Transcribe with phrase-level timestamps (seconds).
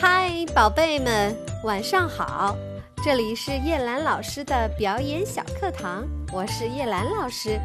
[0.00, 2.56] 嗨，宝贝们，晚上好！
[3.02, 7.58] 这里是叶兰老师的表演小课堂，我是叶兰老师。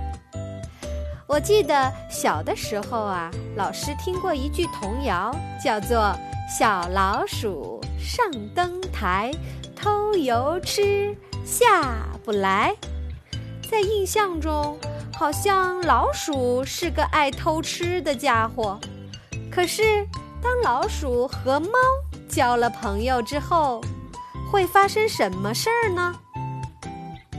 [1.27, 5.31] 我记得小的时候啊，老师听过一句童谣，
[5.63, 5.99] 叫做
[6.57, 8.25] 《小老鼠上
[8.55, 9.31] 灯台，
[9.75, 11.15] 偷油吃
[11.45, 12.75] 下不来》。
[13.69, 14.75] 在印象中，
[15.13, 18.79] 好像老鼠是个爱偷吃的家伙。
[19.51, 19.83] 可是，
[20.41, 21.69] 当老鼠和猫
[22.33, 23.79] 交了朋友之后，
[24.51, 26.15] 会发生什么事儿呢？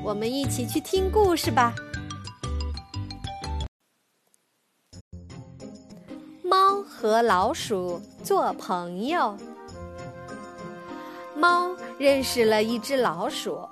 [0.04, 1.74] 我们一起去听故事吧。
[6.44, 9.36] 猫和老鼠做朋友。
[11.36, 13.68] 猫认识了一只老鼠，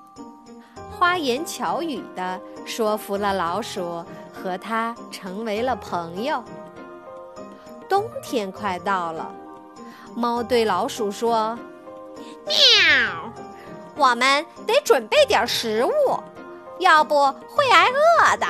[0.90, 6.42] 花言巧语的说服了老鼠和它成为了朋友。
[7.88, 9.32] 冬天快到了，
[10.14, 11.58] 猫对老鼠说
[12.46, 13.32] ：“喵，
[13.96, 15.90] 我们得准备点食物，
[16.78, 17.14] 要不
[17.48, 18.46] 会挨饿的。”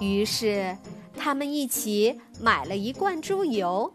[0.00, 0.76] 于是，
[1.18, 3.92] 他们一起买了一罐猪油。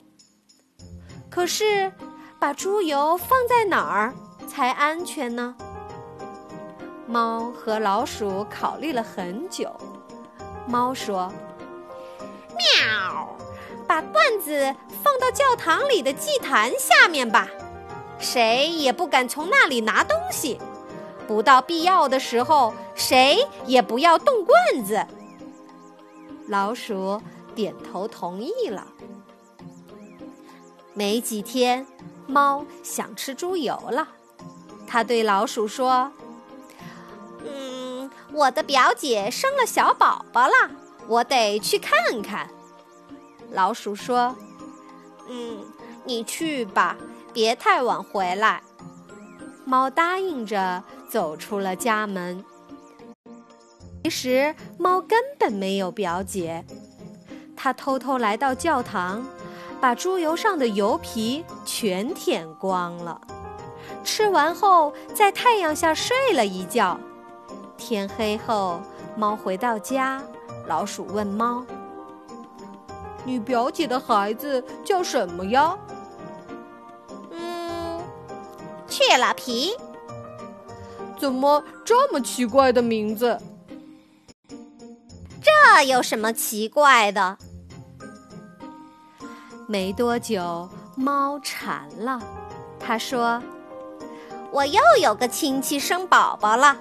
[1.30, 1.92] 可是，
[2.39, 4.14] 把猪油放在哪儿
[4.47, 5.56] 才安全呢？
[7.08, 9.69] 猫和老鼠考虑了很久。
[10.67, 11.31] 猫说
[12.56, 13.34] ：“喵。”
[13.88, 17.47] 把罐子放到教堂里的祭坛下面吧，
[18.19, 20.59] 谁也不敢从那里拿东西。
[21.28, 25.06] 不到必要的时候，谁也不要动罐子。
[26.47, 27.22] 老鼠
[27.56, 28.88] 点头同意了。
[30.94, 31.86] 没几天，
[32.28, 34.08] 猫想吃猪油了，
[34.88, 36.11] 它对老鼠说
[37.44, 40.53] ：“嗯，我的表姐生了小宝宝了，
[41.08, 42.50] 我得去看看。”
[43.51, 44.35] 老鼠说
[45.29, 45.59] ：“嗯，
[46.03, 46.97] 你去吧，
[47.33, 48.61] 别太晚回来。”
[49.65, 52.44] 猫答应着走出了家门。
[54.03, 56.63] 其实猫根本没有表姐，
[57.55, 59.25] 它偷偷来到教堂，
[59.81, 63.19] 把猪油上的油皮全舔光了。
[64.03, 67.00] 吃完后，在太阳下睡了一觉。
[67.78, 68.79] 天黑后，
[69.17, 70.22] 猫回到家，
[70.67, 71.66] 老鼠问猫。
[73.25, 75.75] 你表姐的孩子叫什么呀？
[77.31, 78.00] 嗯，
[78.88, 79.74] 去了皮。
[81.18, 83.40] 怎么这么奇怪的名字？
[85.41, 87.38] 这有什么奇怪的？
[89.68, 92.22] 没多久，猫馋了，
[92.80, 93.41] 他说
[94.52, 96.78] ：“我又有个亲戚生宝宝了。”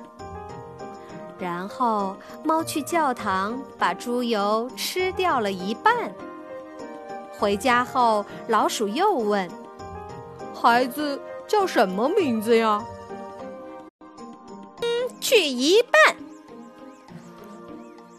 [1.38, 6.12] 然后，猫去教堂把猪油吃掉了一半。
[7.38, 9.48] 回家后，老鼠又问
[10.54, 12.84] ：“孩子叫什么名字呀
[14.80, 14.86] ？”“嗯，
[15.20, 16.16] 取一半。”“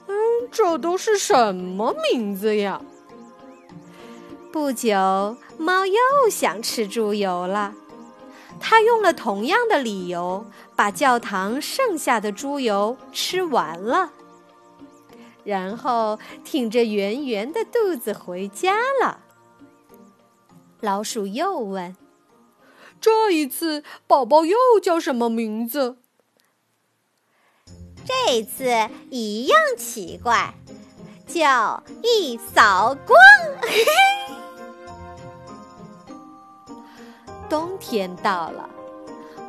[0.08, 0.14] 嗯，
[0.52, 2.82] 这都是什么名字呀？”
[4.52, 5.96] 不久，猫又
[6.30, 7.74] 想吃猪油了，
[8.60, 10.46] 它用了同样的理由，
[10.78, 14.12] 把教堂剩下的猪油吃完了。
[15.46, 19.22] 然后挺着圆圆的肚子回家了。
[20.82, 21.96] 老鼠又问
[23.00, 26.00] ：“这一次宝宝又叫什么名字？”
[28.06, 30.54] 这次一样奇怪，
[31.26, 33.18] 叫一扫光。
[37.50, 38.70] 冬天到了，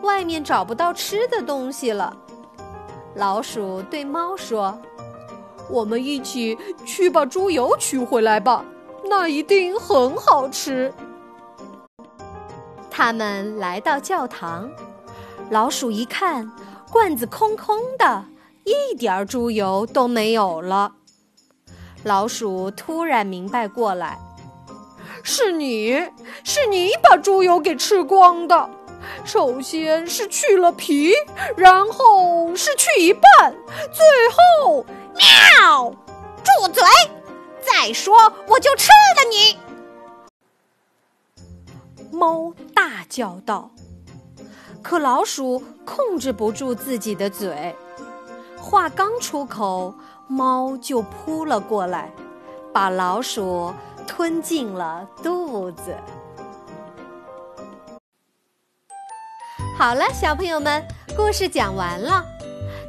[0.02, 2.16] 外面找不到吃的东西了。
[3.14, 4.78] 老鼠对猫说。
[5.69, 8.65] 我们一起去把猪油取回来吧，
[9.04, 10.93] 那一定很好吃。
[12.91, 14.71] 他们来到教堂，
[15.50, 16.50] 老鼠一看，
[16.91, 18.25] 罐子空空的，
[18.65, 20.94] 一点猪油都没有了。
[22.04, 24.19] 老鼠突然明白过来，
[25.22, 25.92] 是你
[26.45, 28.71] 是你把猪油给吃光的。
[29.24, 31.12] 首先是去了皮，
[31.56, 33.54] 然后是去一半，
[33.92, 34.84] 最后。
[35.16, 35.91] 喵！
[36.44, 36.82] 住嘴！
[37.60, 38.14] 再说
[38.47, 39.58] 我就吃了你！
[42.12, 43.70] 猫大叫道。
[44.82, 47.74] 可老鼠控制不住自己的嘴，
[48.56, 49.94] 话刚出口，
[50.28, 52.12] 猫就扑了过来，
[52.72, 53.72] 把老鼠
[54.06, 55.97] 吞进了肚子。
[59.78, 60.82] 好了，小朋友们，
[61.14, 62.24] 故事讲完了，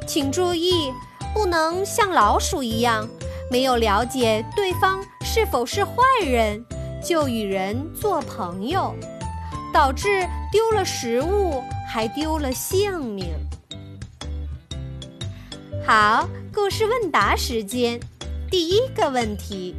[0.06, 0.90] 请注意。
[1.34, 3.06] 不能像老鼠一样，
[3.50, 5.92] 没有了解对方是否是坏
[6.24, 6.64] 人，
[7.04, 8.94] 就与人做朋友。
[9.70, 13.26] 导致丢了食物，还丢了性命。
[15.86, 18.00] 好，故事问答时间，
[18.50, 19.76] 第一个问题，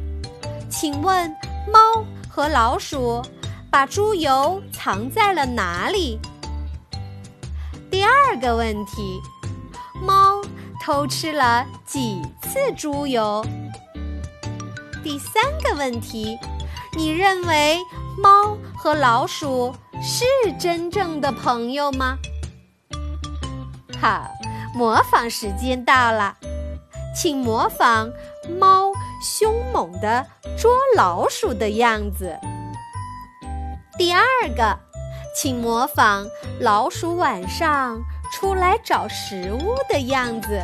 [0.70, 1.28] 请问
[1.72, 3.20] 猫和老鼠
[3.68, 6.20] 把猪油藏在了哪里？
[8.00, 9.20] 第二个问题，
[10.02, 10.40] 猫
[10.82, 13.44] 偷吃了几次猪油？
[15.04, 16.38] 第三个问题，
[16.96, 17.76] 你认为
[18.16, 20.24] 猫和老鼠是
[20.58, 22.16] 真正的朋友吗？
[24.00, 24.30] 好。
[24.74, 26.38] 模仿时间到了，
[27.14, 28.10] 请模仿
[28.58, 28.90] 猫
[29.22, 30.26] 凶猛的
[30.56, 32.34] 捉老鼠的样子。
[33.98, 34.24] 第二
[34.56, 34.78] 个，
[35.34, 36.26] 请模仿
[36.60, 38.00] 老鼠晚上
[38.32, 40.62] 出来找食物的样子。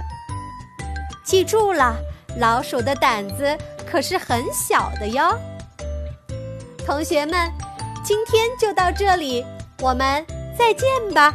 [1.25, 1.97] 记住了，
[2.39, 5.39] 老鼠的胆子可是很小的哟。
[6.85, 7.51] 同学们，
[8.05, 9.45] 今天就到这里，
[9.81, 10.25] 我们
[10.57, 11.35] 再见吧。